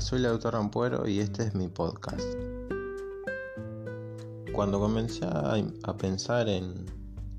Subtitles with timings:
[0.00, 2.24] Soy el autor Ampuero y este es mi podcast.
[4.52, 6.86] Cuando comencé a, pensar en,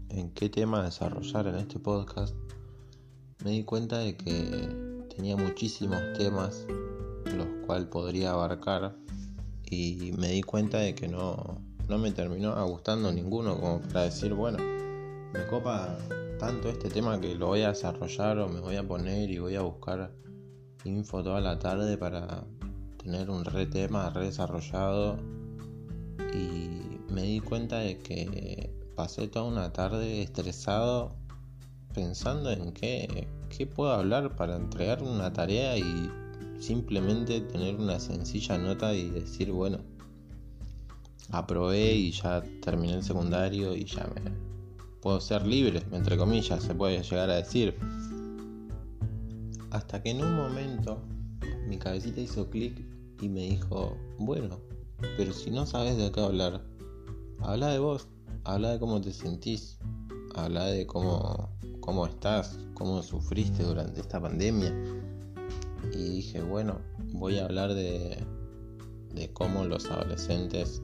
[0.10, 2.34] en, qué tema desarrollar en este podcast,
[3.44, 6.66] me di cuenta de que tenía muchísimos temas
[7.26, 8.96] los cuales podría abarcar
[9.66, 14.34] y me di cuenta de que no, no me terminó gustando ninguno como para decir,
[14.34, 14.60] bueno,
[15.34, 15.98] me copa
[16.40, 19.56] tanto este tema que lo voy a desarrollar o me voy a poner y voy
[19.56, 20.12] a buscar
[20.86, 22.46] info toda la tarde para
[23.02, 25.18] tener un re tema re desarrollado
[26.34, 31.16] y me di cuenta de que pasé toda una tarde estresado
[31.94, 36.10] pensando en qué, qué puedo hablar para entregar una tarea y
[36.60, 39.80] simplemente tener una sencilla nota y decir bueno
[41.32, 44.32] aprobé y ya terminé el secundario y ya me
[45.02, 47.76] puedo ser libre, entre comillas, se puede llegar a decir.
[49.76, 51.02] Hasta que en un momento
[51.68, 52.82] mi cabecita hizo clic
[53.20, 54.62] y me dijo, bueno,
[55.18, 56.62] pero si no sabes de qué hablar,
[57.42, 58.08] habla de vos,
[58.46, 59.78] habla de cómo te sentís,
[60.34, 61.50] habla de cómo,
[61.82, 64.74] cómo estás, cómo sufriste durante esta pandemia.
[65.92, 66.80] Y dije, bueno,
[67.12, 68.26] voy a hablar de,
[69.14, 70.82] de cómo los adolescentes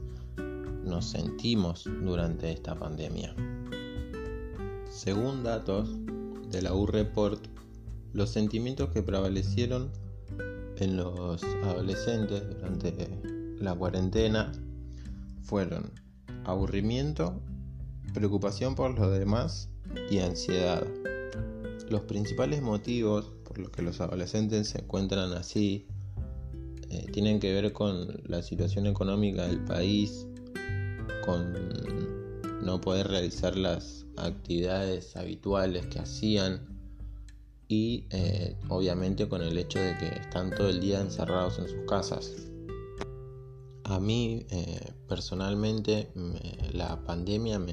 [0.84, 3.34] nos sentimos durante esta pandemia.
[4.90, 5.88] Según datos
[6.50, 7.51] de la U-Report,
[8.12, 9.90] los sentimientos que prevalecieron
[10.78, 13.08] en los adolescentes durante
[13.58, 14.52] la cuarentena
[15.42, 15.92] fueron
[16.44, 17.40] aburrimiento,
[18.12, 19.68] preocupación por los demás
[20.10, 20.86] y ansiedad.
[21.88, 25.86] Los principales motivos por los que los adolescentes se encuentran así
[26.90, 30.26] eh, tienen que ver con la situación económica del país,
[31.24, 31.54] con
[32.62, 36.71] no poder realizar las actividades habituales que hacían
[37.72, 41.86] y eh, obviamente con el hecho de que están todo el día encerrados en sus
[41.88, 42.30] casas.
[43.84, 46.08] A mí eh, personalmente
[46.74, 47.72] la pandemia me,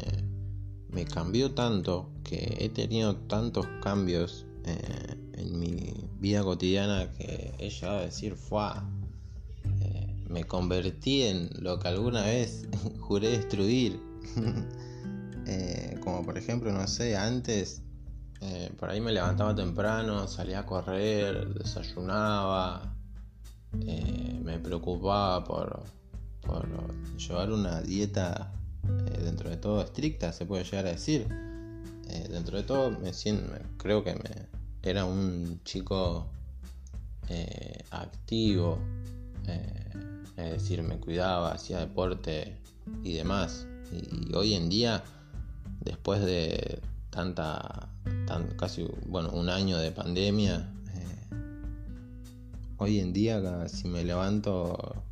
[0.87, 7.69] me, cambió tanto que he tenido tantos cambios eh, en mi vida cotidiana que he
[7.69, 8.71] llegado a decir, fue
[10.29, 12.65] me convertí en lo que alguna vez
[13.01, 13.99] juré destruir.
[16.03, 17.81] Como por ejemplo, no sé, antes
[18.41, 22.95] eh, por ahí me levantaba temprano, salía a correr, desayunaba,
[23.81, 25.83] eh, me preocupaba por,
[26.41, 26.67] por,
[27.17, 28.51] llevar una dieta
[29.23, 31.27] dentro de todo estricta, se puede llegar a decir.
[32.29, 33.11] dentro de todo, me
[33.77, 34.47] creo que me,
[34.81, 36.27] era un chico
[37.91, 38.79] activo,
[40.37, 42.57] es decir, me cuidaba, hacía deporte
[43.03, 43.67] y demás.
[43.91, 45.03] Y hoy en día,
[45.81, 46.79] después de
[47.09, 47.89] tanta,
[48.57, 51.35] casi, bueno, un año de pandemia, eh,
[52.77, 55.03] hoy en día si me levanto,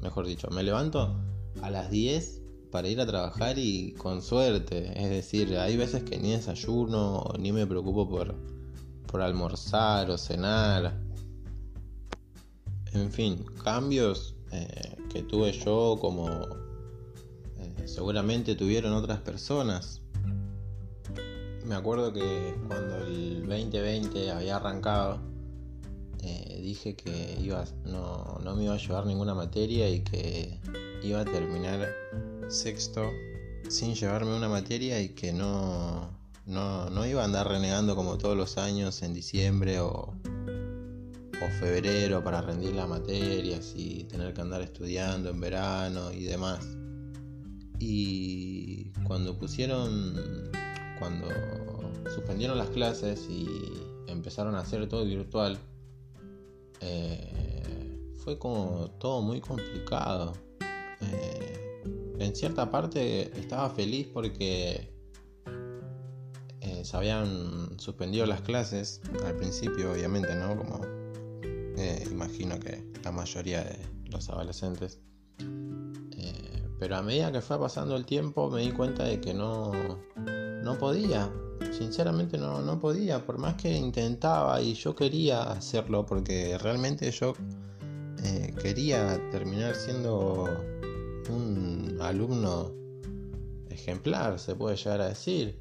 [0.00, 1.20] mejor dicho, me levanto
[1.62, 6.18] a las 10 para ir a trabajar y con suerte, es decir, hay veces que
[6.18, 8.34] ni desayuno, ni me preocupo por,
[9.06, 11.00] por almorzar o cenar.
[12.92, 16.28] En fin, cambios eh, que tuve yo como
[17.86, 20.00] seguramente tuvieron otras personas.
[21.70, 25.20] Me acuerdo que cuando el 2020 había arrancado,
[26.20, 30.58] eh, dije que iba, no, no me iba a llevar ninguna materia y que
[31.04, 31.88] iba a terminar
[32.48, 33.08] sexto
[33.68, 36.10] sin llevarme una materia y que no,
[36.44, 42.24] no, no, iba a andar renegando como todos los años en diciembre o, o febrero
[42.24, 46.66] para rendir las materias y tener que andar estudiando en verano y demás.
[47.78, 50.49] Y cuando pusieron,
[51.00, 51.26] cuando
[52.14, 53.48] suspendieron las clases y
[54.06, 55.58] empezaron a hacer todo virtual,
[56.80, 60.34] eh, fue como todo muy complicado.
[61.00, 61.82] Eh,
[62.18, 64.92] en cierta parte estaba feliz porque
[66.60, 70.56] eh, se habían suspendido las clases al principio, obviamente, ¿no?
[70.56, 71.00] Como
[72.10, 73.78] imagino que la mayoría de
[74.10, 75.00] los adolescentes.
[76.80, 79.70] Pero a medida que fue pasando el tiempo me di cuenta de que no,
[80.62, 81.30] no podía.
[81.72, 83.24] Sinceramente no, no podía.
[83.24, 87.34] Por más que intentaba y yo quería hacerlo porque realmente yo
[88.24, 90.48] eh, quería terminar siendo
[91.28, 92.72] un alumno
[93.68, 95.58] ejemplar, se puede llegar a decir.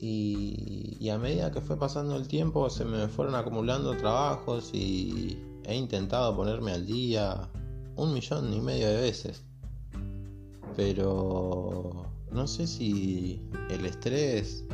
[0.00, 5.42] Y, y, a medida que fue pasando el tiempo se me fueron acumulando trabajos y
[5.64, 7.50] he intentado ponerme al día
[7.96, 9.42] un millón y medio de veces
[10.78, 11.90] pero
[12.30, 13.40] no sé si
[13.70, 14.64] el estrés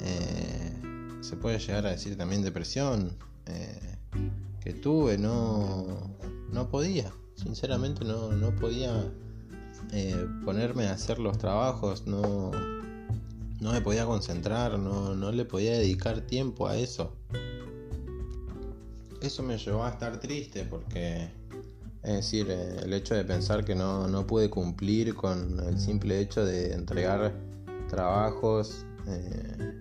[0.00, 0.72] eh,
[1.20, 3.16] se puede llegar a decir también depresión,
[3.46, 3.98] eh,
[4.60, 6.16] que tuve no,
[6.50, 9.12] no podía, sinceramente no, no podía
[9.92, 12.50] eh, ponerme a hacer los trabajos, no,
[13.60, 17.16] no me podía concentrar, no, no le podía dedicar tiempo a eso.
[19.20, 21.30] Eso me llevó a estar triste porque,
[22.06, 26.20] es decir, eh, el hecho de pensar que no, no pude cumplir con el simple
[26.20, 27.34] hecho de entregar
[27.88, 29.74] trabajos, eh,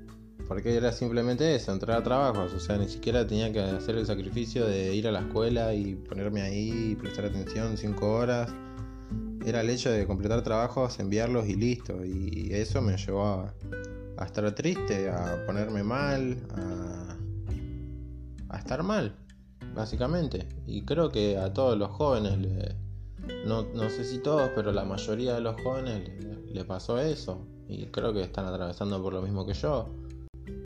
[0.47, 4.65] porque era simplemente eso, entregar trabajos, o sea, ni siquiera tenía que hacer el sacrificio
[4.65, 8.51] de ir a la escuela y ponerme ahí y prestar atención cinco horas.
[9.45, 12.03] Era el hecho de completar trabajos, enviarlos y listo.
[12.03, 13.45] Y eso me llevó
[14.17, 16.37] a, estar triste, a ponerme mal,
[18.49, 19.15] a, estar mal,
[19.75, 20.47] básicamente.
[20.65, 22.37] Y creo que a todos los jóvenes,
[23.45, 26.09] no, sé si todos, pero la mayoría de los jóvenes
[26.51, 27.45] le, pasó eso.
[27.67, 29.89] Y creo que están atravesando por lo mismo que yo.